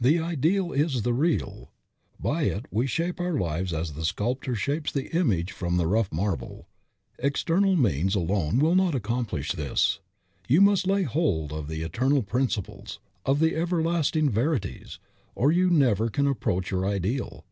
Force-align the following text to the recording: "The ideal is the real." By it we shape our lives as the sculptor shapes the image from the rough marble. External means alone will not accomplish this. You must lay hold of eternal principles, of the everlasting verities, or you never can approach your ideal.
"The 0.00 0.18
ideal 0.18 0.72
is 0.72 1.02
the 1.02 1.12
real." 1.12 1.70
By 2.18 2.44
it 2.44 2.64
we 2.70 2.86
shape 2.86 3.20
our 3.20 3.38
lives 3.38 3.74
as 3.74 3.92
the 3.92 4.06
sculptor 4.06 4.54
shapes 4.54 4.90
the 4.90 5.14
image 5.14 5.52
from 5.52 5.76
the 5.76 5.86
rough 5.86 6.10
marble. 6.10 6.66
External 7.18 7.76
means 7.76 8.14
alone 8.14 8.60
will 8.60 8.74
not 8.74 8.94
accomplish 8.94 9.52
this. 9.52 10.00
You 10.48 10.62
must 10.62 10.86
lay 10.86 11.02
hold 11.02 11.52
of 11.52 11.70
eternal 11.70 12.22
principles, 12.22 12.98
of 13.26 13.40
the 13.40 13.54
everlasting 13.56 14.30
verities, 14.30 15.00
or 15.34 15.52
you 15.52 15.68
never 15.68 16.08
can 16.08 16.26
approach 16.26 16.70
your 16.70 16.86
ideal. 16.86 17.44